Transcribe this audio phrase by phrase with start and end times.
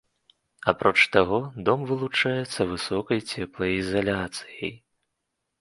[0.71, 4.77] Апроч таго, дом вылучаецца высокай цеплаізаляцыяй.